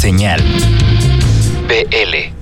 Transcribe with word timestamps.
Señal 0.00 0.40
BL. 1.66 2.32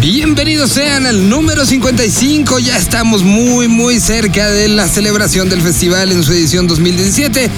Bienvenidos 0.00 0.70
sean 0.70 1.04
al 1.04 1.28
número 1.28 1.66
55, 1.66 2.60
ya 2.60 2.76
estamos 2.76 3.24
muy 3.24 3.66
muy 3.66 3.98
cerca 3.98 4.48
de 4.50 4.68
la 4.68 4.86
celebración 4.86 5.48
del 5.48 5.62
festival 5.62 6.12
en 6.12 6.22
su 6.22 6.32
edición 6.32 6.68
2017. 6.68 7.50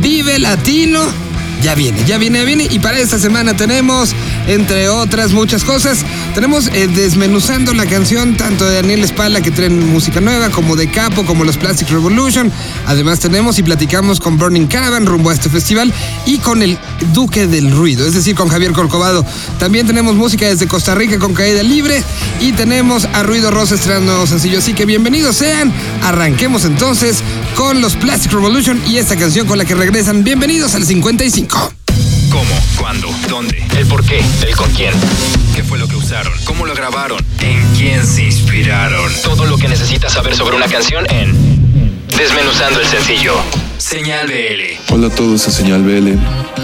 Vive 0.00 0.38
Latino 0.38 1.00
ya 1.62 1.74
viene, 1.74 2.04
ya 2.06 2.18
viene, 2.18 2.38
ya 2.38 2.44
viene. 2.44 2.68
Y 2.70 2.78
para 2.78 2.98
esta 2.98 3.18
semana 3.18 3.56
tenemos, 3.56 4.14
entre 4.46 4.88
otras 4.88 5.32
muchas 5.32 5.64
cosas, 5.64 6.04
tenemos 6.34 6.68
eh, 6.68 6.88
desmenuzando 6.88 7.72
la 7.74 7.86
canción 7.86 8.36
tanto 8.36 8.64
de 8.64 8.76
Daniel 8.76 9.02
Espala 9.02 9.40
que 9.40 9.50
traen 9.50 9.92
música 9.92 10.20
nueva, 10.20 10.50
como 10.50 10.76
de 10.76 10.90
Capo, 10.90 11.24
como 11.24 11.44
los 11.44 11.56
Plastic 11.56 11.88
Revolution. 11.90 12.52
Además 12.86 13.20
tenemos 13.20 13.58
y 13.58 13.62
platicamos 13.62 14.20
con 14.20 14.38
Burning 14.38 14.66
Caravan 14.66 15.06
rumbo 15.06 15.30
a 15.30 15.34
este 15.34 15.48
festival 15.48 15.92
y 16.26 16.38
con 16.38 16.62
el 16.62 16.78
Duque 17.12 17.46
del 17.46 17.70
Ruido, 17.72 18.06
es 18.06 18.14
decir, 18.14 18.34
con 18.34 18.48
Javier 18.48 18.72
Corcovado. 18.72 19.24
También 19.58 19.86
tenemos 19.86 20.14
música 20.14 20.46
desde 20.46 20.66
Costa 20.66 20.94
Rica 20.94 21.18
con 21.18 21.34
Caída 21.34 21.62
Libre 21.62 22.02
y 22.40 22.52
tenemos 22.52 23.06
a 23.06 23.22
Ruido 23.22 23.50
Rosa 23.50 23.74
estrenando 23.74 24.12
nuevo 24.12 24.26
sencillo. 24.26 24.58
Así 24.58 24.74
que 24.74 24.86
bienvenidos 24.86 25.36
sean. 25.36 25.72
Arranquemos 26.02 26.64
entonces 26.64 27.22
con 27.56 27.80
los 27.80 27.96
Plastic 27.96 28.32
Revolution 28.32 28.80
y 28.86 28.98
esta 28.98 29.16
canción 29.16 29.46
con 29.46 29.58
la 29.58 29.64
que 29.64 29.74
regresan. 29.74 30.24
Bienvenidos 30.24 30.74
al 30.74 30.84
55. 30.84 31.79
¿Cuándo? 32.78 33.08
¿Dónde? 33.28 33.62
¿El 33.76 33.86
por 33.86 34.04
qué? 34.04 34.22
¿El 34.46 34.56
con 34.56 34.70
quién? 34.72 34.92
¿Qué 35.54 35.62
fue 35.62 35.78
lo 35.78 35.88
que 35.88 35.96
usaron? 35.96 36.32
¿Cómo 36.44 36.66
lo 36.66 36.74
grabaron? 36.74 37.18
¿En 37.40 37.62
quién 37.76 38.06
se 38.06 38.24
inspiraron? 38.24 39.12
Todo 39.22 39.46
lo 39.46 39.56
que 39.58 39.68
necesitas 39.68 40.12
saber 40.12 40.34
sobre 40.34 40.56
una 40.56 40.66
canción 40.66 41.04
en 41.10 41.60
Desmenuzando 42.16 42.80
el 42.80 42.86
sencillo. 42.86 43.34
Señal 43.78 44.26
BL. 44.26 44.92
Hola 44.92 45.06
a 45.06 45.10
todos 45.10 45.48
a 45.48 45.50
Señal 45.50 45.82
BL. 45.82 46.18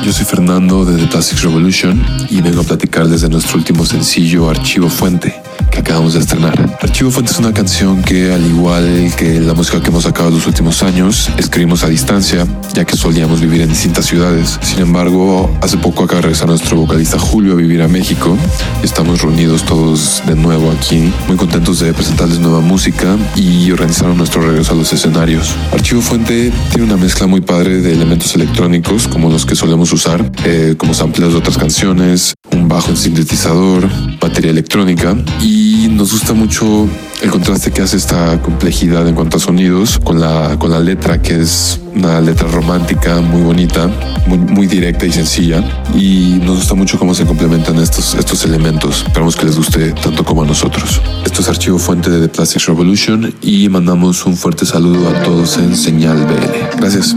Yo 0.05 0.13
soy 0.13 0.27
Fernando 0.27 0.85
de 0.85 0.99
The 0.99 1.07
Plastics 1.07 1.43
Revolution 1.43 2.05
y 2.29 2.41
vengo 2.43 2.61
a 2.61 2.65
platicarles 2.65 3.23
de 3.23 3.31
nuestro 3.31 3.57
último 3.57 3.87
sencillo 3.87 4.51
Archivo 4.51 4.91
Fuente 4.91 5.46
que 5.77 5.81
acabamos 5.81 6.15
de 6.15 6.21
estrenar. 6.21 6.79
Archivo 6.81 7.11
Fuente 7.11 7.33
es 7.33 7.39
una 7.39 7.53
canción 7.53 8.03
que, 8.03 8.33
al 8.33 8.47
igual 8.47 9.13
que 9.15 9.41
la 9.41 9.53
música 9.53 9.83
que 9.83 9.89
hemos 9.91 10.05
sacado 10.05 10.29
en 10.29 10.37
los 10.37 10.47
últimos 10.47 10.83
años, 10.83 11.29
escribimos 11.37 11.85
a 11.85 11.89
distancia, 11.89 12.47
ya 12.73 12.87
que 12.87 12.97
solíamos 12.97 13.43
vivir 13.43 13.61
en 13.61 13.69
distintas 13.69 14.07
ciudades. 14.07 14.59
Sin 14.63 14.79
embargo, 14.81 15.55
hace 15.61 15.77
poco 15.77 16.05
acaba 16.05 16.21
de 16.21 16.23
regresar 16.23 16.49
nuestro 16.49 16.79
vocalista 16.79 17.19
Julio 17.19 17.53
a 17.53 17.57
vivir 17.57 17.83
a 17.83 17.89
México. 17.89 18.39
Estamos 18.83 19.21
reunidos 19.21 19.65
todos 19.65 20.23
de 20.27 20.35
nuevo 20.35 20.71
aquí, 20.71 21.13
muy 21.27 21.37
contentos 21.37 21.81
de 21.81 21.93
presentarles 21.93 22.39
nueva 22.39 22.61
música 22.61 23.17
y 23.35 23.71
organizar 23.71 24.09
nuestro 24.09 24.41
regreso 24.41 24.73
a 24.73 24.77
los 24.77 24.91
escenarios. 24.95 25.55
Archivo 25.73 26.01
Fuente 26.01 26.53
tiene 26.71 26.85
una 26.85 26.97
mezcla 26.97 27.27
muy 27.27 27.43
padre 27.43 27.83
de 27.83 27.93
elementos 27.93 28.35
electrónicos 28.35 29.09
como 29.09 29.29
los 29.29 29.45
que 29.45 29.55
solemos 29.55 29.93
usar, 29.93 30.33
eh, 30.45 30.75
como 30.79 30.95
samples 30.95 31.33
de 31.33 31.37
otras 31.37 31.59
canciones, 31.59 32.35
un 32.53 32.67
bajo 32.67 32.89
en 32.91 32.97
sintetizador, 32.97 33.87
batería 34.19 34.51
electrónica 34.51 35.15
y 35.43 35.66
nos 35.91 36.13
gusta 36.13 36.33
mucho 36.33 36.89
el 37.23 37.31
contraste 37.31 37.73
que 37.73 37.83
hace 37.83 37.97
esta 37.97 38.41
complejidad 38.43 39.09
en 39.09 39.15
cuanto 39.15 39.39
a 39.39 39.41
sonidos 39.41 39.99
con 39.99 40.21
la, 40.21 40.57
con 40.59 40.71
la 40.71 40.81
letra 40.81 41.21
que 41.21 41.41
es 41.41 41.81
una 41.95 42.21
letra 42.21 42.47
romántica 42.49 43.21
muy 43.21 43.43
bonita, 43.43 43.91
muy, 44.27 44.39
muy 44.39 44.67
directa 44.67 45.07
y 45.07 45.13
sencilla 45.13 45.65
y 45.95 46.39
nos 46.43 46.59
gusta 46.59 46.75
mucho 46.75 46.99
cómo 46.99 47.15
se 47.15 47.25
complementan 47.25 47.77
estos, 47.79 48.15
estos 48.15 48.45
elementos. 48.45 49.03
Esperamos 49.07 49.35
que 49.35 49.47
les 49.47 49.57
guste 49.57 49.93
tanto 49.93 50.25
como 50.25 50.43
a 50.43 50.47
nosotros. 50.47 51.01
Esto 51.25 51.41
es 51.41 51.49
Archivo 51.49 51.79
Fuente 51.79 52.11
de 52.11 52.21
The 52.21 52.29
Plastics 52.29 52.67
Revolution 52.67 53.35
y 53.43 53.69
mandamos 53.69 54.25
un 54.27 54.37
fuerte 54.37 54.67
saludo 54.67 55.09
a 55.09 55.23
todos 55.23 55.57
en 55.57 55.77
Señal 55.77 56.19
BL. 56.27 56.79
Gracias. 56.79 57.17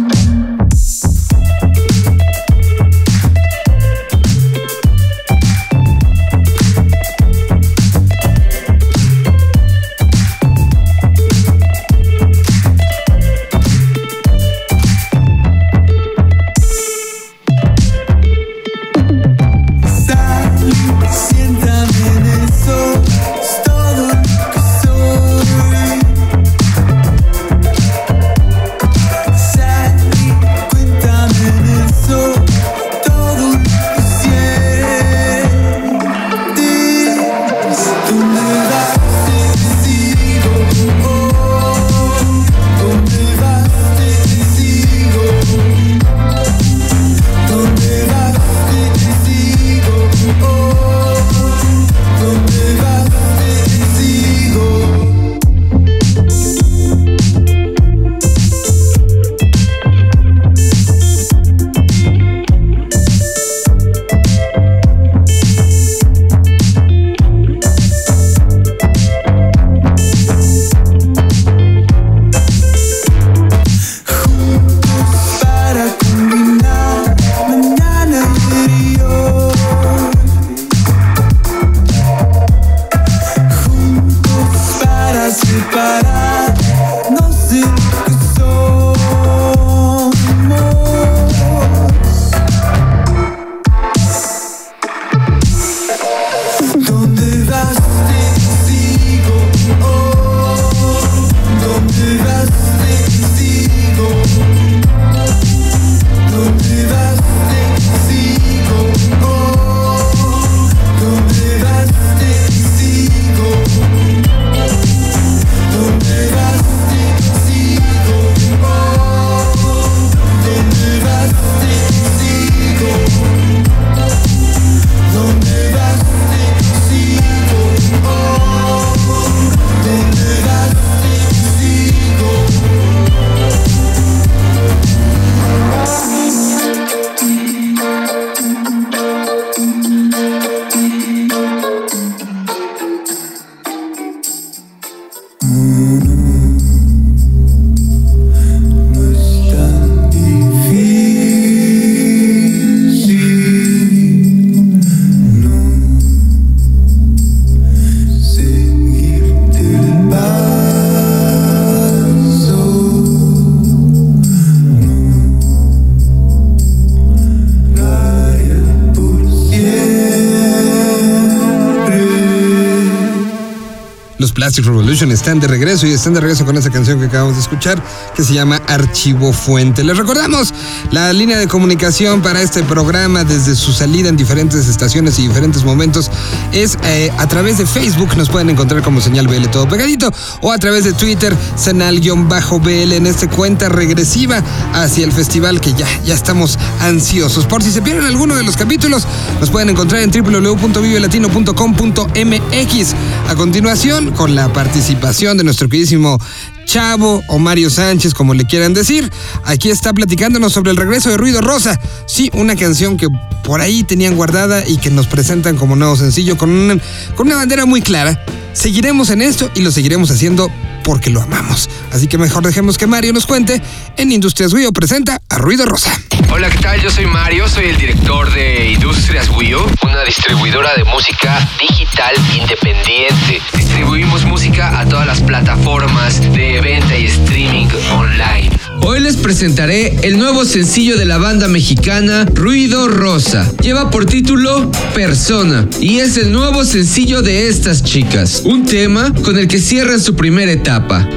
Plastic 174.49 174.65
Revolution 174.65 175.11
están 175.11 175.39
de 175.39 175.47
regreso 175.47 175.85
y 175.85 175.91
están 175.91 176.15
de 176.15 176.21
regreso 176.21 176.43
con 176.43 176.57
esa 176.57 176.71
canción 176.71 176.99
que 176.99 177.05
acabamos 177.05 177.35
de 177.35 177.41
escuchar 177.41 177.79
que 178.15 178.23
se 178.23 178.33
llama 178.33 178.59
Archivo 178.65 179.31
Fuente. 179.31 179.83
Les 179.83 179.95
recordamos 179.95 180.55
la 180.89 181.13
línea 181.13 181.37
de 181.37 181.47
comunicación 181.47 182.23
para 182.23 182.41
este 182.41 182.63
programa 182.63 183.23
desde 183.23 183.53
su 183.53 183.73
salida 183.73 184.09
en 184.09 184.17
diferentes 184.17 184.67
estaciones 184.67 185.19
y 185.19 185.27
diferentes 185.27 185.63
momentos 185.63 186.09
es 186.51 186.79
eh, 186.85 187.11
a 187.19 187.27
través 187.27 187.59
de 187.59 187.67
Facebook, 187.67 188.17
nos 188.17 188.29
pueden 188.29 188.49
encontrar 188.49 188.81
como 188.81 189.01
señal 189.01 189.27
BL 189.27 189.49
todo 189.51 189.69
pegadito 189.69 190.11
o 190.41 190.51
a 190.51 190.57
través 190.57 190.83
de 190.83 190.93
Twitter, 190.93 191.37
senal-BL 191.55 192.93
en 192.93 193.05
esta 193.05 193.29
cuenta 193.29 193.69
regresiva 193.69 194.41
hacia 194.73 195.05
el 195.05 195.11
festival 195.11 195.61
que 195.61 195.73
ya, 195.73 195.85
ya 196.03 196.15
estamos 196.15 196.57
ansiosos. 196.81 197.45
Por 197.45 197.61
si 197.61 197.71
se 197.71 197.83
pierden 197.83 198.05
alguno 198.05 198.35
de 198.35 198.41
los 198.41 198.57
capítulos, 198.57 199.05
nos 199.39 199.51
pueden 199.51 199.69
encontrar 199.69 200.01
en 200.01 200.09
www.vivelatino.com.mx. 200.09 202.95
A 203.27 203.35
continuación, 203.35 204.09
con 204.11 204.33
la 204.33 204.38
participación 204.47 205.37
de 205.37 205.43
nuestro 205.43 205.67
queridísimo 205.67 206.17
Chavo 206.65 207.21
o 207.27 207.39
Mario 207.39 207.69
Sánchez, 207.69 208.13
como 208.13 208.33
le 208.33 208.45
quieran 208.45 208.73
decir, 208.73 209.11
aquí 209.43 209.69
está 209.69 209.91
platicándonos 209.91 210.53
sobre 210.53 210.71
el 210.71 210.77
regreso 210.77 211.09
de 211.09 211.17
Ruido 211.17 211.41
Rosa. 211.41 211.79
Sí, 212.05 212.29
una 212.33 212.55
canción 212.55 212.95
que 212.95 213.07
por 213.43 213.59
ahí 213.59 213.83
tenían 213.83 214.15
guardada 214.15 214.63
y 214.65 214.77
que 214.77 214.89
nos 214.91 215.07
presentan 215.07 215.57
como 215.57 215.75
nuevo 215.75 215.95
sencillo 215.95 216.37
con 216.37 216.81
con 217.15 217.27
una 217.27 217.35
bandera 217.35 217.65
muy 217.65 217.81
clara. 217.81 218.23
Seguiremos 218.53 219.09
en 219.09 219.21
esto 219.21 219.49
y 219.55 219.61
lo 219.61 219.71
seguiremos 219.71 220.11
haciendo 220.11 220.51
porque 220.83 221.09
lo 221.09 221.21
amamos. 221.21 221.69
Así 221.91 222.07
que 222.07 222.17
mejor 222.17 222.43
dejemos 222.43 222.77
que 222.77 222.87
Mario 222.87 223.13
nos 223.13 223.25
cuente. 223.25 223.61
En 223.97 224.11
Industrias 224.11 224.53
Wio 224.53 224.71
presenta 224.71 225.21
a 225.29 225.37
Ruido 225.37 225.65
Rosa. 225.65 225.91
Hola, 226.31 226.49
¿qué 226.49 226.57
tal? 226.59 226.81
Yo 226.81 226.91
soy 226.91 227.05
Mario, 227.05 227.47
soy 227.47 227.65
el 227.65 227.77
director 227.77 228.31
de 228.33 228.71
Industrias 228.71 229.29
Wio, 229.29 229.65
una 229.83 230.03
distribuidora 230.03 230.75
de 230.75 230.83
música 230.83 231.49
digital 231.59 232.13
independiente. 232.39 233.41
Distribuimos 233.55 234.25
música 234.25 234.79
a 234.79 234.85
todas 234.87 235.07
las 235.07 235.21
plataformas 235.21 236.21
de 236.33 236.61
venta 236.61 236.97
y 236.97 237.05
streaming 237.05 237.67
online. 237.91 238.51
Hoy 238.81 239.01
les 239.01 239.17
presentaré 239.17 239.97
el 240.03 240.17
nuevo 240.17 240.45
sencillo 240.45 240.97
de 240.97 241.05
la 241.05 241.17
banda 241.17 241.47
mexicana 241.47 242.25
Ruido 242.33 242.87
Rosa. 242.87 243.51
Lleva 243.61 243.89
por 243.89 244.05
título 244.05 244.71
Persona 244.93 245.67
y 245.81 245.99
es 245.99 246.17
el 246.17 246.31
nuevo 246.31 246.63
sencillo 246.63 247.21
de 247.21 247.49
estas 247.49 247.83
chicas. 247.83 248.43
Un 248.45 248.65
tema 248.65 249.13
con 249.23 249.37
el 249.37 249.47
que 249.47 249.59
cierran 249.59 249.99
su 249.99 250.15
primera 250.15 250.51
etapa. 250.51 250.68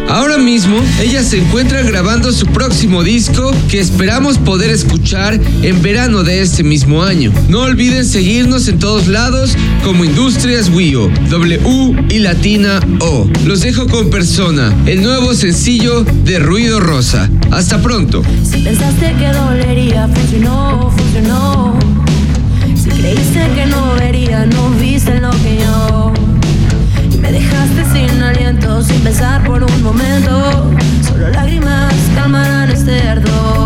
Ahora 0.08 0.38
mismo, 0.38 0.78
ellas 1.02 1.26
se 1.26 1.36
encuentran 1.36 1.86
grabando 1.86 2.32
su 2.32 2.46
próximo 2.46 3.02
disco 3.02 3.50
que 3.68 3.80
esperamos 3.80 4.38
poder 4.38 4.70
escuchar 4.70 5.38
en 5.60 5.82
verano 5.82 6.22
de 6.22 6.40
este 6.40 6.64
mismo 6.64 7.02
año. 7.02 7.30
No 7.50 7.60
olviden 7.60 8.06
seguirnos 8.06 8.66
en 8.68 8.78
todos 8.78 9.08
lados 9.08 9.54
como 9.84 10.06
Industrias 10.06 10.70
WIO, 10.70 11.10
W 11.28 11.60
y 12.08 12.18
Latina 12.20 12.80
O. 13.00 13.28
Los 13.44 13.60
dejo 13.60 13.86
con 13.88 14.08
Persona, 14.08 14.74
el 14.86 15.02
nuevo 15.02 15.34
sencillo 15.34 16.02
de 16.24 16.38
Ruido 16.38 16.80
Rosa. 16.80 17.28
Hasta 17.50 17.82
pronto. 17.82 18.22
Si 18.42 18.56
pensaste 18.56 19.14
que 19.18 19.32
dolería, 19.32 20.08
funcionó, 20.08 20.90
funcionó. 20.96 21.78
Si 22.74 22.88
creíste 22.88 23.50
que 23.54 23.66
no 23.66 23.96
vería, 23.96 24.46
no 24.46 24.70
viste 24.70 25.20
lo 25.20 25.30
que 25.30 25.58
yo. 25.60 26.31
Me 27.22 27.32
dejaste 27.32 27.84
sin 27.92 28.22
aliento, 28.22 28.82
sin 28.82 29.00
pensar 29.00 29.44
por 29.44 29.62
un 29.62 29.82
momento. 29.82 30.70
Solo 31.06 31.28
lágrimas 31.30 31.94
calmarán 32.14 32.70
este 32.70 33.08
ardor. 33.08 33.61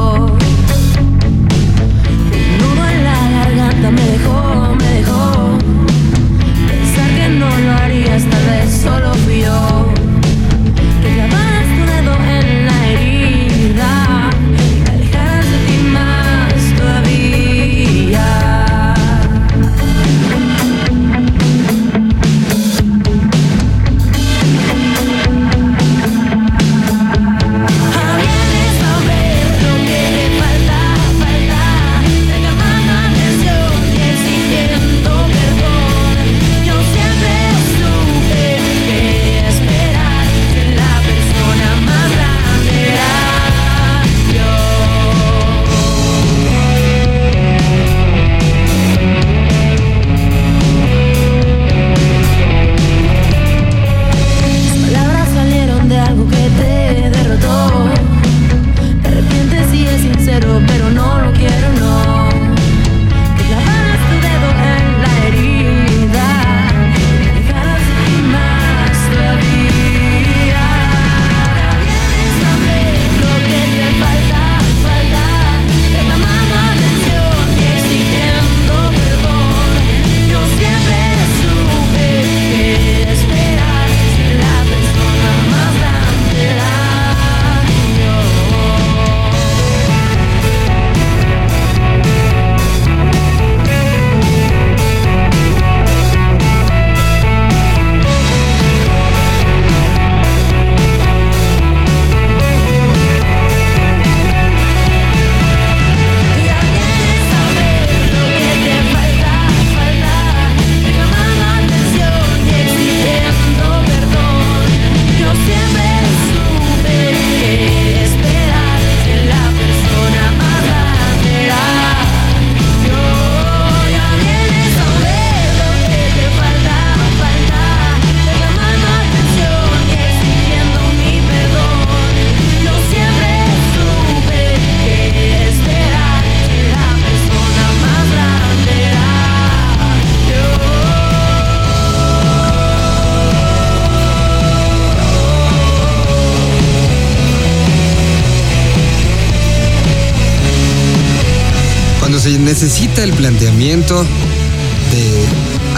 Necesita 152.47 153.03
el 153.03 153.13
planteamiento 153.13 154.05
de 154.05 155.25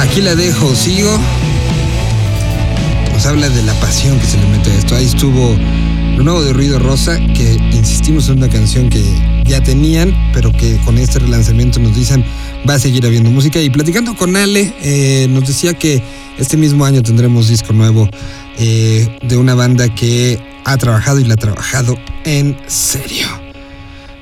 aquí 0.03 0.21
la 0.21 0.35
dejo 0.35 0.75
sigo, 0.75 1.19
nos 3.11 3.25
habla 3.25 3.49
de 3.49 3.63
la 3.63 3.73
pasión 3.81 4.21
que 4.21 4.27
se 4.27 4.37
le 4.37 4.47
mete 4.49 4.71
a 4.71 4.75
esto. 4.75 4.95
Ahí 4.95 5.07
estuvo 5.07 5.57
lo 6.19 6.23
nuevo 6.23 6.43
de 6.43 6.53
Ruido 6.53 6.79
Rosa, 6.79 7.19
que 7.35 7.55
insistimos 7.73 8.29
en 8.29 8.37
una 8.37 8.51
canción 8.51 8.91
que 8.91 9.03
ya 9.47 9.63
tenían, 9.63 10.15
pero 10.35 10.53
que 10.53 10.77
con 10.85 10.99
este 10.99 11.21
relanzamiento 11.21 11.81
nos 11.81 11.97
dicen 11.97 12.23
va 12.69 12.75
a 12.75 12.79
seguir 12.79 13.07
habiendo 13.07 13.31
música. 13.31 13.63
Y 13.63 13.71
platicando 13.71 14.15
con 14.15 14.37
Ale, 14.37 14.75
eh, 14.83 15.27
nos 15.31 15.49
decía 15.49 15.73
que 15.73 16.03
este 16.37 16.59
mismo 16.59 16.85
año 16.85 17.03
tendremos 17.03 17.49
disco 17.49 17.73
nuevo 17.73 18.11
eh, 18.59 19.09
de 19.23 19.37
una 19.39 19.55
banda 19.55 19.89
que 19.95 20.39
ha 20.67 20.77
trabajado 20.77 21.19
y 21.19 21.25
la 21.25 21.33
ha 21.33 21.39
trabajado 21.39 21.97
en 22.27 22.59
serio. 22.67 23.48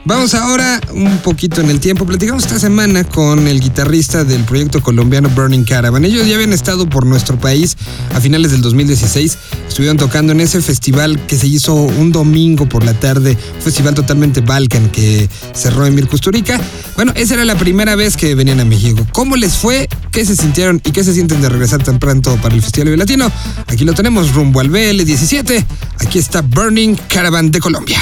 Vamos 0.07 0.35
ahora 0.35 0.81
un 0.95 1.19
poquito 1.19 1.61
en 1.61 1.69
el 1.69 1.81
tiempo. 1.81 2.07
Platicamos 2.07 2.45
esta 2.45 2.61
semana 2.61 3.03
con 3.03 3.49
el 3.49 3.59
guitarrista 3.59 4.23
del 4.23 4.45
proyecto 4.45 4.81
colombiano 4.81 5.29
Burning 5.31 5.65
Caravan. 5.65 6.05
Ellos 6.05 6.29
ya 6.29 6.37
habían 6.37 6.53
estado 6.53 6.89
por 6.89 7.05
nuestro 7.05 7.41
país 7.41 7.77
a 8.15 8.21
finales 8.21 8.53
del 8.53 8.61
2016. 8.61 9.37
Estuvieron 9.67 9.97
tocando 9.97 10.31
en 10.31 10.41
ese 10.41 10.63
festival 10.63 11.19
que 11.27 11.37
se 11.37 11.49
hizo 11.49 11.75
un 11.75 12.13
domingo 12.13 12.69
por 12.69 12.85
la 12.85 12.95
tarde, 12.95 13.37
un 13.57 13.63
festival 13.63 13.97
totalmente 13.97 14.43
Balkan 14.43 14.91
que 14.91 15.29
cerró 15.53 15.87
en 15.87 15.97
Mircusturica. 15.97 16.61
Bueno, 16.97 17.13
esa 17.15 17.35
era 17.35 17.45
la 17.45 17.57
primera 17.57 17.95
vez 17.95 18.17
que 18.17 18.35
venían 18.35 18.59
a 18.59 18.65
México. 18.65 19.07
¿Cómo 19.13 19.37
les 19.37 19.55
fue? 19.55 19.87
¿Qué 20.11 20.25
se 20.25 20.35
sintieron 20.35 20.81
y 20.83 20.93
qué 20.93 21.05
se 21.05 21.13
sienten 21.13 21.43
de 21.43 21.51
regresar 21.51 21.83
tan 21.83 21.99
pronto 21.99 22.37
para 22.37 22.55
el 22.55 22.63
Festival 22.63 22.87
Vive 22.87 22.97
Latino? 22.97 23.31
Aquí 23.67 23.85
lo 23.85 23.93
tenemos 23.93 24.33
rumbo 24.33 24.61
al 24.61 24.71
BL17. 24.71 25.65
Aquí 26.01 26.19
está 26.19 26.41
Burning 26.41 26.97
Caravan 27.09 27.51
de 27.51 27.61
Colombia. 27.61 28.01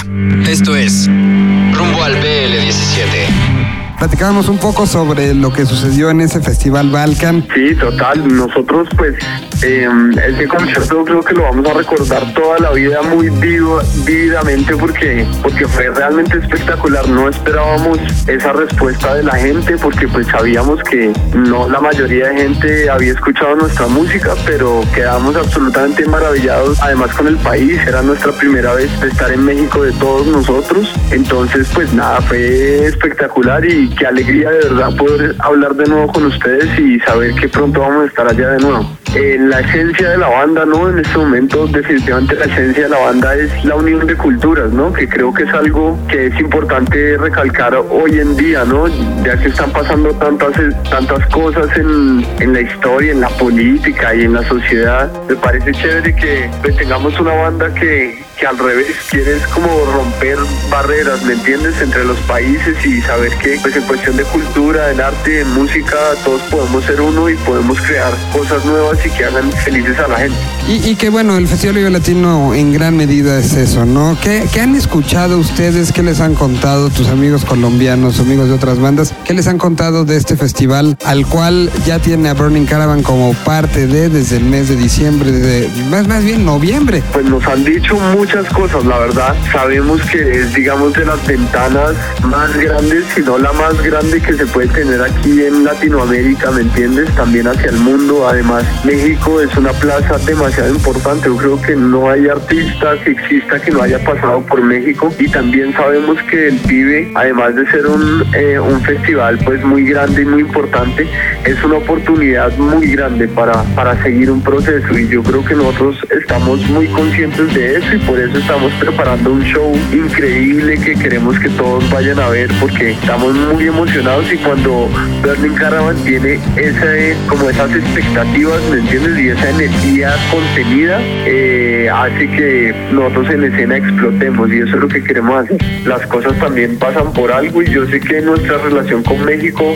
Esto 0.49 0.77
es 0.77 1.07
Rumbo 1.07 2.05
al 2.05 2.15
BL17. 2.23 3.54
Platicábamos 3.99 4.49
un 4.49 4.59
poco 4.59 4.87
sobre 4.87 5.35
lo 5.35 5.53
que 5.53 5.65
sucedió 5.67 6.11
en 6.11 6.21
ese 6.21 6.41
festival 6.41 6.91
Balkan. 6.91 7.47
Sí, 7.55 7.75
total. 7.75 8.37
Nosotros, 8.37 8.89
pues, 8.97 9.15
eh, 9.63 9.89
ese 10.27 10.47
concierto 10.49 11.05
creo 11.05 11.23
que 11.23 11.35
lo 11.35 11.43
vamos 11.45 11.67
a 11.67 11.75
recordar 11.75 12.35
toda 12.35 12.59
la 12.59 12.73
vida 12.73 13.03
muy 13.03 13.31
vivo, 13.31 13.81
vívidamente 14.05 14.77
porque, 14.77 15.27
porque 15.43 15.67
fue 15.67 15.91
realmente 15.91 16.39
espectacular. 16.39 17.09
No 17.09 17.29
esperábamos 17.29 17.99
esa 18.27 18.53
respuesta 18.53 19.15
de 19.15 19.23
la 19.23 19.37
gente 19.37 19.77
porque 19.79 20.09
pues 20.09 20.27
sabíamos 20.27 20.83
que 20.83 21.13
no 21.35 21.69
la 21.69 21.81
mayoría 21.81 22.29
de 22.29 22.43
gente 22.43 22.91
había 22.91 23.13
escuchado 23.13 23.57
nuestra 23.57 23.87
música, 23.87 24.35
pero 24.45 24.83
quedamos 24.95 25.37
absolutamente 25.37 26.07
maravillados. 26.07 26.81
Además 26.83 27.15
con 27.15 27.29
el 27.29 27.37
país, 27.37 27.79
era 27.87 28.03
nuestra 28.03 28.33
primera 28.33 28.75
vez 28.75 29.01
de 29.01 29.09
estar 29.09 29.31
en 29.33 29.45
México 29.45 29.83
de 29.83 29.93
todos 29.93 30.27
nosotros. 30.27 30.93
Entonces, 31.11 31.69
pues 31.75 31.93
nada, 31.93 32.21
fue 32.23 32.87
espectacular 32.87 33.65
y 33.65 33.84
qué 33.91 34.07
alegría 34.07 34.51
de 34.51 34.69
verdad 34.69 34.97
poder 34.97 35.37
hablar 35.41 35.75
de 35.75 35.85
nuevo 35.87 36.13
con 36.13 36.27
ustedes 36.27 36.79
y 36.79 37.01
saber 37.01 37.35
que 37.35 37.49
pronto 37.49 37.81
vamos 37.81 38.05
a 38.05 38.07
estar 38.07 38.29
allá 38.29 38.51
de 38.51 38.61
nuevo. 38.61 38.97
Eh, 39.15 39.37
la 39.39 39.61
esencia 39.61 40.11
de 40.11 40.19
la 40.19 40.29
banda, 40.29 40.65
¿no? 40.65 40.91
En 40.91 40.99
este 40.99 41.17
momento 41.17 41.69
definitivamente 41.69 42.35
la 42.35 42.47
esencia 42.47 42.85
de 42.85 42.89
la 42.89 42.99
banda 42.99 43.37
es 43.37 43.65
la 43.65 43.77
unión 43.77 44.05
de 44.09 44.17
culturas, 44.17 44.73
¿no? 44.73 44.93
Que 44.93 45.09
creo 45.09 45.33
que 45.33 45.45
es 45.45 45.55
algo 45.55 45.97
que 46.09 46.27
es 46.27 46.41
importante 46.41 47.17
recalcar 47.17 47.77
hoy 47.77 48.19
en 48.19 48.37
día, 48.37 48.65
¿no? 48.65 48.89
Ya 49.25 49.37
que 49.39 49.49
están 49.49 49.71
pasando 49.71 50.11
tantas, 50.15 50.51
tantas 50.91 51.25
cosas 51.29 51.69
en, 51.77 52.27
en 52.41 52.53
la 52.55 52.63
historia, 52.63 53.13
en 53.13 53.21
la 53.21 53.29
política 53.29 54.15
y 54.17 54.23
en 54.23 54.33
la 54.33 54.43
sociedad, 54.49 55.09
me 55.29 55.37
parece 55.37 55.71
chévere 55.71 56.17
que 56.17 56.51
pues, 56.63 56.77
tengamos 56.77 57.19
una 57.21 57.35
banda 57.35 57.73
que, 57.73 58.24
que 58.39 58.47
al 58.47 58.59
revés 58.59 58.97
quiere 59.11 59.37
es 59.37 59.47
como 59.49 59.69
romper 59.85 60.39
barreras, 60.71 61.23
¿me 61.23 61.35
entiendes? 61.35 61.81
Entre 61.81 62.05
los 62.05 62.19
países 62.21 62.85
y 62.85 63.01
saber 63.03 63.33
que 63.39 63.59
pues 63.63 63.77
en 63.77 63.83
cuestión 63.85 64.17
de 64.17 64.25
cultura, 64.25 64.91
en 64.91 65.01
arte, 65.01 65.41
en 65.41 65.51
música, 65.53 65.97
todos 66.25 66.43
podemos 66.43 66.85
ser 66.85 67.01
uno 67.01 67.29
y 67.29 67.37
podemos 67.37 67.81
crear 67.81 68.13
cosas 68.33 68.65
nuevas 68.65 68.99
y 69.05 69.11
que 69.11 69.25
hagan 69.25 69.51
felices 69.53 69.99
a 69.99 70.09
la 70.09 70.17
gente. 70.19 70.37
Y, 70.69 70.91
y 70.91 70.97
que 70.97 71.11
bueno, 71.11 71.37
el 71.37 71.47
Festival 71.47 71.77
Vive 71.77 71.91
Latino 71.91 72.55
en 72.55 72.73
gran 72.73 72.97
medida 72.97 73.39
es 73.39 73.55
eso, 73.55 73.85
¿no? 73.85 74.17
¿Qué, 74.23 74.45
¿Qué, 74.53 74.61
han 74.61 74.75
escuchado 74.75 75.39
ustedes? 75.39 75.93
¿Qué 75.93 76.03
les 76.03 76.21
han 76.21 76.35
contado 76.35 76.91
tus 76.91 77.09
amigos 77.09 77.45
colombianos, 77.45 78.19
amigos 78.21 78.49
de 78.49 78.55
otras 78.55 78.79
bandas? 78.79 79.15
¿Qué 79.25 79.35
les 79.35 79.47
han 79.47 79.59
contado 79.59 80.05
de 80.05 80.17
este 80.17 80.37
festival 80.37 80.97
al 81.05 81.27
cual 81.27 81.71
ya 81.87 81.99
tiene 81.99 82.29
a 82.29 82.35
Burning 82.35 82.67
Caravan 82.67 83.03
como 83.03 83.35
parte 83.45 83.87
de 83.87 84.09
desde 84.09 84.39
el 84.39 84.45
mes 84.45 84.69
de 84.69 84.77
diciembre, 84.77 85.31
de, 85.31 85.69
más, 85.91 86.09
más 86.09 86.25
bien 86.25 86.45
noviembre? 86.45 87.03
Pues 87.13 87.27
nos 87.27 87.45
han 87.47 87.65
dicho 87.65 87.97
muchas 88.25 88.49
cosas, 88.55 88.85
la 88.87 88.99
verdad. 89.01 89.37
Sabemos 89.53 90.01
que 90.11 90.19
es, 90.19 90.55
digamos, 90.55 90.95
de 90.95 91.05
las 91.05 91.27
ventanas 91.27 91.95
más 92.23 92.57
grandes, 92.57 93.05
si 93.15 93.21
no 93.21 93.37
la 93.37 93.53
más 93.53 93.83
grande 93.83 94.19
que 94.19 94.33
se 94.33 94.47
puede 94.47 94.69
tener 94.69 95.03
aquí 95.03 95.43
en 95.43 95.63
Latinoamérica, 95.63 96.51
¿me 96.51 96.63
entiendes? 96.63 97.15
También 97.17 97.49
hacia 97.49 97.69
el 97.69 97.77
mundo. 97.77 98.27
Además, 98.27 98.65
México 98.83 99.43
es 99.43 99.55
una 99.59 99.73
plaza 99.73 100.17
demasiado 100.25 100.71
importante. 100.71 101.27
Yo 101.27 101.37
creo 101.37 101.61
que 101.61 101.77
no 101.77 102.11
hay 102.11 102.29
artista 102.29 102.95
que 103.05 103.11
exista 103.11 103.61
que 103.61 103.71
no 103.71 103.83
haya 103.83 104.03
pasado 104.03 104.41
por 104.41 104.63
México. 104.63 105.13
Y 105.19 105.29
también 105.29 105.75
sabemos 105.75 106.17
que 106.31 106.49
el 106.49 106.59
Vive, 106.67 107.13
además 107.15 107.55
de 107.57 107.71
ser 107.71 107.87
un, 107.87 108.25
eh, 108.35 108.59
un 108.59 108.81
festival 108.81 109.39
pues 109.45 109.63
muy 109.63 109.85
grande 109.85 110.23
y 110.23 110.25
muy 110.25 110.41
importante, 110.41 111.07
es 111.45 111.63
una 111.63 111.77
oportunidad 111.77 112.57
muy 112.57 112.87
grande 112.93 113.29
para, 113.29 113.63
para 113.75 114.03
seguir 114.03 114.31
un 114.31 114.43
proceso. 114.43 114.99
Y 114.99 115.09
yo 115.09 115.23
creo 115.23 115.45
que 115.45 115.55
nosotros 115.55 115.99
estamos 116.11 116.61
muy 116.71 116.87
conscientes 116.89 117.53
de 117.53 117.77
eso 117.77 117.95
y 117.95 117.99
eso 118.19 118.39
estamos 118.39 118.73
preparando 118.75 119.33
un 119.33 119.43
show 119.45 119.73
increíble 119.93 120.79
que 120.79 120.95
queremos 120.95 121.39
que 121.39 121.49
todos 121.51 121.89
vayan 121.91 122.19
a 122.19 122.29
ver 122.29 122.51
porque 122.61 122.93
estamos 122.93 123.35
muy 123.35 123.67
emocionados 123.67 124.33
y 124.33 124.37
cuando 124.39 124.89
Burning 125.23 125.55
Caravan 125.55 125.97
tiene 126.05 126.39
ese, 126.57 127.17
como 127.29 127.51
esas 127.51 127.75
expectativas, 127.75 128.63
¿me 128.71 128.79
entiendes? 128.79 129.19
Y 129.19 129.29
esa 129.29 129.51
energía 129.51 130.15
contenida 130.31 130.99
eh, 131.01 131.91
hace 131.93 132.29
que 132.29 132.75
nosotros 132.93 133.31
en 133.31 133.45
escena 133.45 133.77
explotemos 133.77 134.51
y 134.51 134.59
eso 134.59 134.77
es 134.77 134.83
lo 134.83 134.89
que 134.89 135.03
queremos 135.03 135.45
hacer. 135.45 135.59
Las 135.87 136.07
cosas 136.07 136.39
también 136.39 136.79
pasan 136.79 137.13
por 137.13 137.33
algo 137.33 137.63
y 137.63 137.71
yo 137.71 137.87
sé 137.87 138.01
que 138.01 138.21
nuestra 138.21 138.59
relación 138.59 139.03
con 139.03 139.25
México 139.25 139.75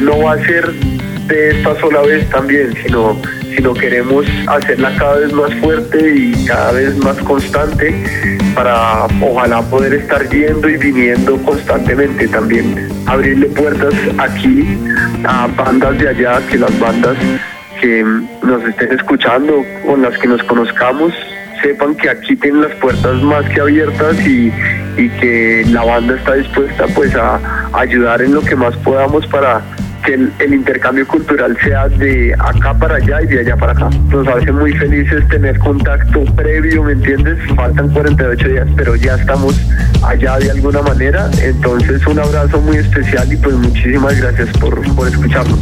no 0.00 0.18
va 0.20 0.34
a 0.34 0.38
ser 0.38 0.72
de 1.26 1.50
esta 1.50 1.78
sola 1.80 2.02
vez 2.02 2.28
también, 2.30 2.74
sino, 2.84 3.16
sino 3.56 3.74
queremos 3.74 4.26
hacerla 4.46 4.94
cada 4.98 5.16
vez 5.16 5.32
más 5.32 5.54
fuerte 5.54 6.14
y 6.14 6.44
cada 6.46 6.72
vez 6.72 6.96
más 6.98 7.16
constante 7.18 7.94
para 8.54 9.06
ojalá 9.20 9.62
poder 9.62 9.94
estar 9.94 10.28
yendo 10.28 10.68
y 10.68 10.76
viniendo 10.76 11.36
constantemente. 11.38 12.28
También, 12.28 12.88
abrirle 13.06 13.46
puertas 13.46 13.94
aquí 14.18 14.78
a 15.24 15.46
bandas 15.48 15.98
de 15.98 16.08
allá, 16.08 16.40
que 16.50 16.58
las 16.58 16.78
bandas 16.78 17.16
que 17.80 18.04
nos 18.42 18.64
estén 18.64 18.92
escuchando, 18.92 19.64
con 19.86 20.02
las 20.02 20.16
que 20.18 20.28
nos 20.28 20.42
conozcamos, 20.44 21.12
sepan 21.62 21.94
que 21.94 22.10
aquí 22.10 22.36
tienen 22.36 22.62
las 22.62 22.74
puertas 22.76 23.22
más 23.22 23.48
que 23.48 23.60
abiertas 23.60 24.20
y, 24.26 24.52
y 24.96 25.08
que 25.20 25.64
la 25.70 25.84
banda 25.84 26.14
está 26.16 26.34
dispuesta 26.34 26.86
pues 26.94 27.14
a, 27.16 27.36
a 27.72 27.80
ayudar 27.80 28.20
en 28.20 28.34
lo 28.34 28.42
que 28.42 28.54
más 28.54 28.76
podamos 28.78 29.26
para 29.28 29.62
que 30.04 30.14
el, 30.14 30.32
el, 30.38 30.54
intercambio 30.54 31.06
cultural 31.06 31.56
sea 31.62 31.88
de 31.88 32.34
acá 32.34 32.74
para 32.74 32.96
allá 32.96 33.22
y 33.22 33.26
de 33.26 33.40
allá 33.40 33.56
para 33.56 33.72
acá. 33.72 33.90
Nos 34.10 34.26
hace 34.28 34.52
muy 34.52 34.72
felices 34.72 35.26
tener 35.28 35.58
contacto 35.58 36.24
previo, 36.36 36.82
¿me 36.82 36.92
entiendes? 36.92 37.38
Faltan 37.56 37.90
48 37.90 38.48
días, 38.48 38.68
pero 38.76 38.96
ya 38.96 39.14
estamos 39.14 39.60
allá 40.02 40.38
de 40.38 40.50
alguna 40.50 40.82
manera. 40.82 41.30
Entonces 41.42 42.06
un 42.06 42.18
abrazo 42.18 42.60
muy 42.60 42.76
especial 42.76 43.32
y 43.32 43.36
pues 43.36 43.54
muchísimas 43.56 44.20
gracias 44.20 44.50
por, 44.58 44.80
por 44.94 45.08
escucharnos. 45.08 45.60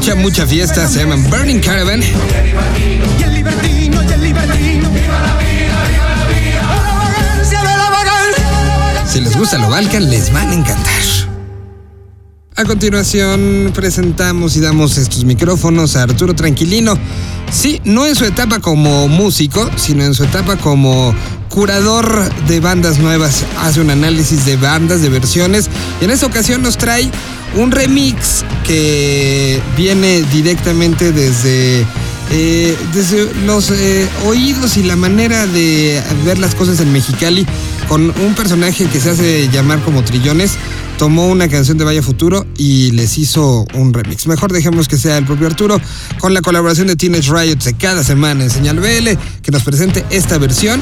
Mucha, 0.00 0.14
mucha 0.14 0.46
fiesta, 0.46 0.88
se 0.88 1.00
llaman 1.00 1.22
Burning 1.28 1.60
Caravan. 1.60 2.00
Si 9.06 9.20
les 9.20 9.36
gusta 9.36 9.58
lo 9.58 9.68
Balkan, 9.68 10.08
les 10.08 10.32
van 10.32 10.48
a 10.48 10.54
encantar. 10.54 11.02
A 12.56 12.64
continuación, 12.64 13.72
presentamos 13.74 14.56
y 14.56 14.60
damos 14.60 14.96
estos 14.96 15.24
micrófonos 15.24 15.96
a 15.96 16.04
Arturo 16.04 16.34
Tranquilino. 16.34 16.98
Sí, 17.52 17.82
no 17.84 18.06
en 18.06 18.14
su 18.14 18.24
etapa 18.24 18.60
como 18.60 19.06
músico, 19.06 19.68
sino 19.76 20.02
en 20.02 20.14
su 20.14 20.24
etapa 20.24 20.56
como 20.56 21.14
curador 21.50 22.32
de 22.46 22.60
bandas 22.60 22.98
nuevas. 22.98 23.44
Hace 23.60 23.82
un 23.82 23.90
análisis 23.90 24.46
de 24.46 24.56
bandas, 24.56 25.02
de 25.02 25.10
versiones. 25.10 25.68
Y 26.00 26.06
en 26.06 26.10
esta 26.10 26.24
ocasión 26.24 26.62
nos 26.62 26.78
trae 26.78 27.10
un 27.56 27.70
remix 27.70 28.44
que 28.64 29.60
viene 29.76 30.22
directamente 30.32 31.12
desde 31.12 31.84
eh, 32.32 32.76
desde 32.94 33.28
los 33.44 33.70
eh, 33.72 34.08
oídos 34.24 34.76
y 34.76 34.84
la 34.84 34.94
manera 34.94 35.48
de 35.48 36.00
ver 36.24 36.38
las 36.38 36.54
cosas 36.54 36.78
en 36.78 36.92
Mexicali, 36.92 37.44
con 37.88 38.02
un 38.02 38.34
personaje 38.36 38.86
que 38.86 39.00
se 39.00 39.10
hace 39.10 39.48
llamar 39.48 39.80
como 39.80 40.04
Trillones, 40.04 40.52
tomó 40.96 41.26
una 41.26 41.48
canción 41.48 41.76
de 41.76 41.84
Vaya 41.84 42.02
Futuro 42.04 42.46
y 42.56 42.92
les 42.92 43.18
hizo 43.18 43.66
un 43.74 43.92
remix. 43.92 44.28
Mejor 44.28 44.52
dejemos 44.52 44.86
que 44.86 44.96
sea 44.96 45.18
el 45.18 45.24
propio 45.24 45.48
Arturo, 45.48 45.80
con 46.20 46.32
la 46.32 46.40
colaboración 46.40 46.86
de 46.86 46.94
Teenage 46.94 47.32
Riot 47.32 47.56
de 47.64 47.74
cada 47.74 48.04
semana 48.04 48.44
en 48.44 48.50
Señal 48.50 48.78
BL, 48.78 49.08
que 49.42 49.50
nos 49.50 49.64
presente 49.64 50.04
esta 50.10 50.38
versión 50.38 50.80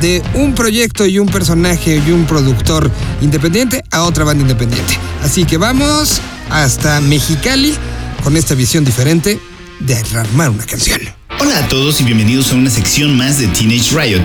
de 0.00 0.22
un 0.34 0.54
proyecto 0.54 1.06
y 1.06 1.18
un 1.18 1.28
personaje 1.28 2.02
y 2.06 2.10
un 2.10 2.26
productor 2.26 2.90
independiente 3.20 3.82
a 3.90 4.02
otra 4.02 4.24
banda 4.24 4.42
independiente. 4.42 4.98
Así 5.22 5.44
que 5.44 5.56
vamos 5.56 6.20
hasta 6.50 7.00
Mexicali 7.00 7.74
con 8.22 8.36
esta 8.36 8.54
visión 8.54 8.84
diferente 8.84 9.38
de 9.80 9.96
armar 10.18 10.50
una 10.50 10.64
canción. 10.64 11.00
Hola 11.40 11.58
a 11.58 11.68
todos 11.68 12.00
y 12.00 12.04
bienvenidos 12.04 12.52
a 12.52 12.54
una 12.54 12.70
sección 12.70 13.16
más 13.16 13.38
de 13.38 13.48
Teenage 13.48 13.94
Riot, 13.94 14.22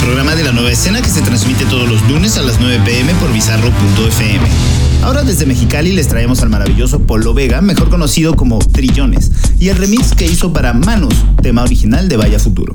programa 0.00 0.34
de 0.34 0.44
la 0.44 0.52
nueva 0.52 0.70
escena 0.70 1.00
que 1.00 1.08
se 1.08 1.22
transmite 1.22 1.64
todos 1.64 1.88
los 1.88 2.06
lunes 2.08 2.36
a 2.36 2.42
las 2.42 2.60
9 2.60 2.80
pm 2.84 3.14
por 3.14 3.32
bizarro.fm. 3.32 4.46
Ahora 5.02 5.22
desde 5.22 5.46
Mexicali 5.46 5.92
les 5.92 6.08
traemos 6.08 6.42
al 6.42 6.50
maravilloso 6.50 7.00
Polo 7.00 7.32
Vega, 7.32 7.62
mejor 7.62 7.88
conocido 7.88 8.36
como 8.36 8.58
Trillones, 8.58 9.30
y 9.58 9.68
el 9.68 9.76
remix 9.76 10.14
que 10.14 10.26
hizo 10.26 10.52
para 10.52 10.74
Manos, 10.74 11.14
tema 11.42 11.62
original 11.62 12.08
de 12.08 12.16
Vaya 12.18 12.38
Futuro. 12.38 12.74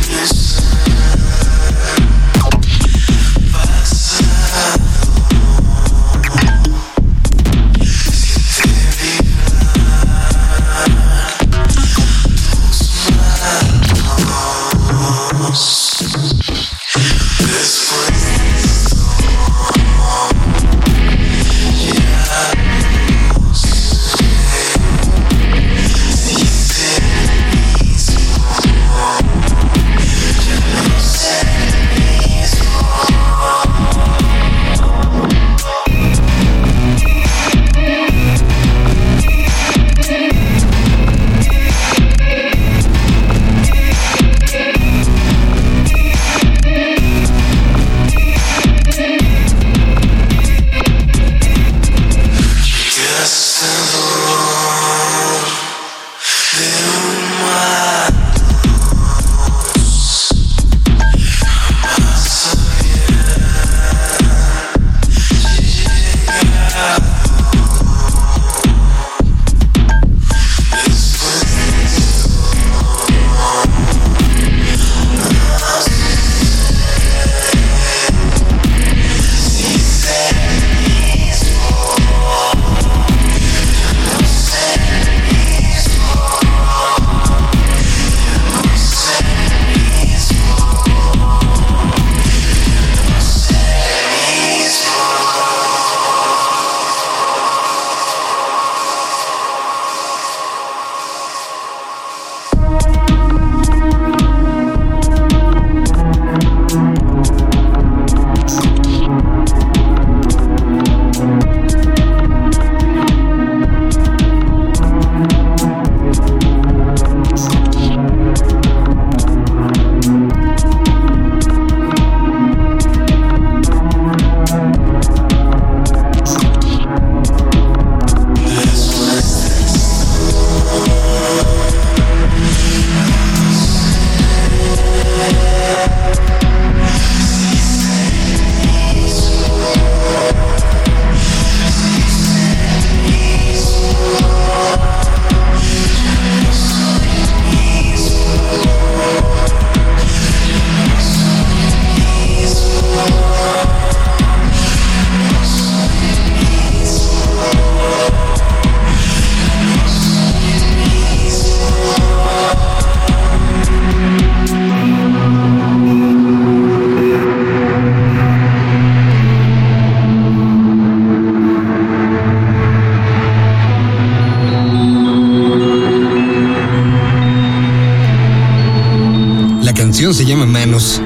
se 180.13 180.25
llama 180.25 180.45
Manos, 180.45 181.01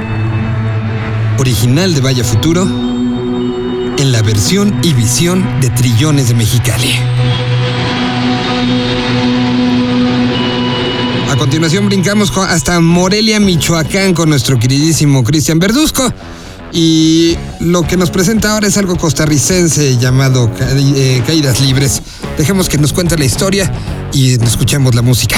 original 1.37 1.93
de 1.93 2.01
Vaya 2.01 2.23
Futuro, 2.23 2.63
en 2.63 4.11
la 4.11 4.21
versión 4.23 4.79
y 4.81 4.93
visión 4.93 5.45
de 5.61 5.69
Trillones 5.69 6.29
de 6.29 6.33
Mexicali. 6.33 6.95
A 11.29 11.35
continuación 11.37 11.85
brincamos 11.85 12.35
hasta 12.35 12.79
Morelia, 12.79 13.39
Michoacán, 13.39 14.13
con 14.13 14.29
nuestro 14.29 14.57
queridísimo 14.57 15.23
Cristian 15.23 15.59
Verduzco. 15.59 16.11
Y 16.73 17.37
lo 17.59 17.83
que 17.83 17.97
nos 17.97 18.09
presenta 18.09 18.53
ahora 18.53 18.67
es 18.67 18.77
algo 18.77 18.95
costarricense 18.95 19.97
llamado 19.97 20.51
eh, 20.59 21.21
Caídas 21.27 21.61
Libres. 21.61 22.01
Dejemos 22.37 22.69
que 22.69 22.77
nos 22.77 22.91
cuente 22.91 23.17
la 23.17 23.25
historia 23.25 23.71
y 24.13 24.33
escuchemos 24.43 24.95
la 24.95 25.01
música. 25.01 25.37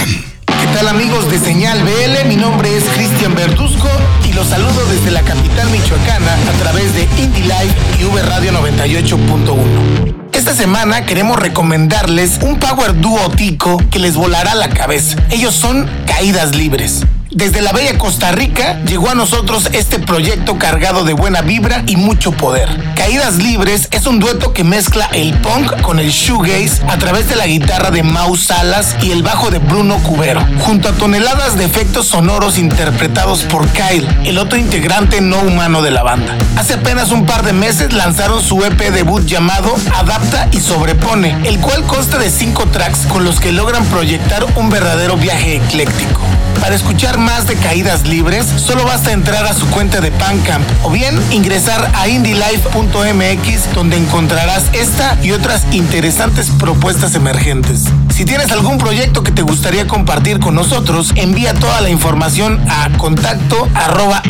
¿Qué 0.78 0.84
tal 0.84 0.96
amigos 0.96 1.28
de 1.32 1.40
Señal 1.40 1.82
BL? 1.82 2.28
Mi 2.28 2.36
nombre 2.36 2.78
es 2.78 2.84
Cristian 2.84 3.34
Verduzco 3.34 3.90
y 4.30 4.34
los 4.34 4.46
saludo 4.46 4.86
desde 4.92 5.10
la 5.10 5.24
capital 5.24 5.68
michoacana 5.72 6.32
a 6.36 6.52
través 6.62 6.94
de 6.94 7.02
Indie 7.20 7.46
Live 7.46 7.74
y 8.00 8.04
V 8.04 8.22
Radio 8.22 8.52
98.1. 8.52 10.28
Esta 10.34 10.54
semana 10.54 11.04
queremos 11.04 11.40
recomendarles 11.40 12.38
un 12.44 12.60
power 12.60 13.02
duo 13.02 13.32
tico 13.32 13.82
que 13.90 13.98
les 13.98 14.16
volará 14.16 14.54
la 14.54 14.70
cabeza. 14.70 15.18
Ellos 15.32 15.56
son 15.56 15.90
Caídas 16.06 16.56
Libres. 16.56 17.08
Desde 17.38 17.62
la 17.62 17.72
bella 17.72 18.00
Costa 18.00 18.32
Rica 18.32 18.82
llegó 18.88 19.12
a 19.12 19.14
nosotros 19.14 19.70
este 19.72 20.00
proyecto 20.00 20.58
cargado 20.58 21.04
de 21.04 21.14
buena 21.14 21.44
vibra 21.44 21.84
y 21.86 21.96
mucho 21.96 22.32
poder. 22.32 22.68
Caídas 22.96 23.36
Libres 23.36 23.88
es 23.92 24.08
un 24.08 24.18
dueto 24.18 24.54
que 24.54 24.64
mezcla 24.64 25.08
el 25.14 25.36
punk 25.36 25.82
con 25.82 26.00
el 26.00 26.10
shoegaze 26.10 26.82
a 26.90 26.98
través 26.98 27.30
de 27.30 27.36
la 27.36 27.46
guitarra 27.46 27.92
de 27.92 28.02
Mau 28.02 28.36
Salas 28.36 28.96
y 29.04 29.12
el 29.12 29.22
bajo 29.22 29.52
de 29.52 29.60
Bruno 29.60 30.00
Cubero, 30.02 30.44
junto 30.62 30.90
a 30.90 30.94
toneladas 30.94 31.60
de 31.60 31.66
efectos 31.66 32.08
sonoros 32.08 32.58
interpretados 32.58 33.44
por 33.44 33.68
Kyle, 33.68 34.10
el 34.26 34.40
otro 34.40 34.58
integrante 34.58 35.22
no 35.22 35.40
humano 35.42 35.84
de 35.84 35.92
la 35.92 36.02
banda. 36.02 36.36
Hace 36.56 36.74
apenas 36.74 37.12
un 37.12 37.28
par 37.28 37.46
de 37.46 37.54
meses 37.54 37.94
lanzaron 37.94 38.42
su 38.42 38.66
EP 38.66 38.80
debut 38.92 39.24
llamado 39.28 39.76
Adapta 39.94 40.50
y 40.52 40.60
Sobrepone, 40.60 41.38
el 41.48 41.60
cual 41.60 41.84
consta 41.84 42.18
de 42.18 42.32
cinco 42.32 42.66
tracks 42.66 43.06
con 43.06 43.24
los 43.24 43.40
que 43.40 43.52
logran 43.52 43.86
proyectar 43.86 44.44
un 44.56 44.72
verdadero 44.72 45.18
viaje 45.18 45.58
ecléctico. 45.58 46.27
Para 46.62 46.76
escuchar 46.76 47.18
más 47.18 47.48
de 47.48 47.56
Caídas 47.56 48.08
Libres, 48.08 48.46
solo 48.46 48.84
basta 48.84 49.12
entrar 49.12 49.46
a 49.46 49.54
su 49.54 49.66
cuenta 49.68 50.02
de 50.02 50.10
Bandcamp 50.10 50.68
o 50.84 50.90
bien 50.90 51.20
ingresar 51.32 51.90
a 51.96 52.08
indielife.mx 52.08 53.74
donde 53.74 53.98
encontrarás 53.98 54.66
esta 54.74 55.18
y 55.22 55.32
otras 55.32 55.66
interesantes 55.72 56.50
propuestas 56.50 57.16
emergentes. 57.16 57.86
Si 58.14 58.26
tienes 58.26 58.52
algún 58.52 58.78
proyecto 58.78 59.24
que 59.24 59.32
te 59.32 59.42
gustaría 59.42 59.88
compartir 59.88 60.40
con 60.40 60.56
nosotros, 60.56 61.14
envía 61.16 61.54
toda 61.54 61.82
la 61.82 61.90
información 61.90 62.60
a 62.70 62.90
contacto 62.98 63.68
arroba 63.74 64.24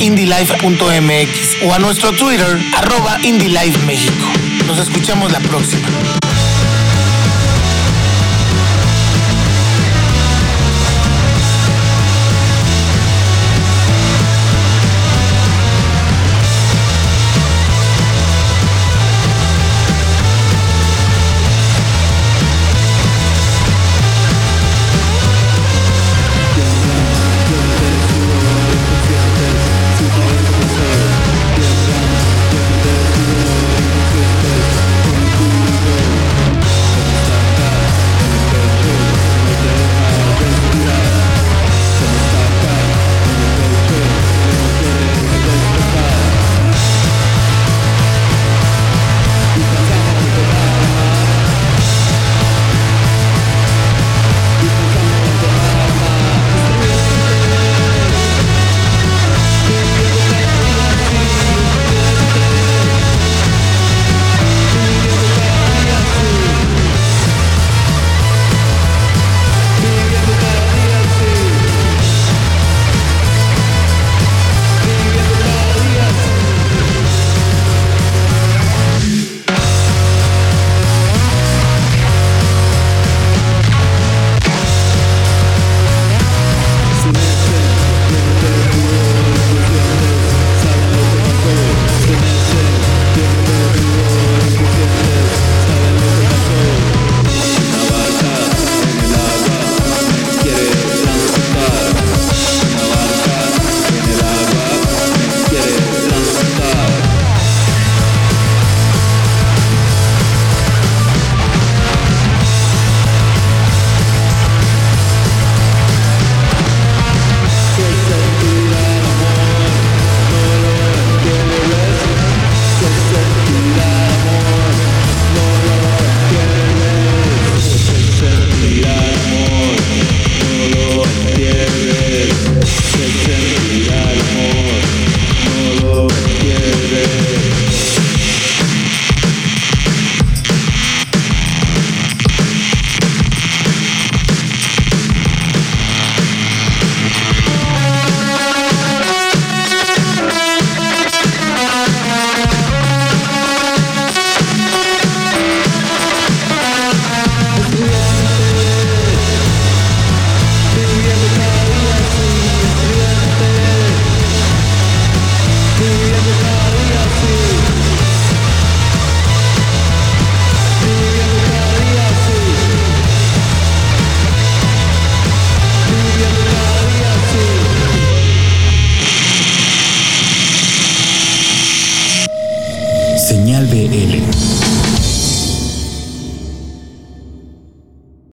o 1.66 1.74
a 1.74 1.80
nuestro 1.80 2.12
Twitter 2.12 2.60
arroba. 2.76 3.18
Nos 4.68 4.78
escuchamos 4.80 5.32
la 5.32 5.40
próxima. 5.40 5.88